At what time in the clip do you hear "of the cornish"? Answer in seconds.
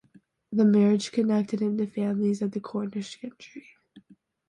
2.41-3.19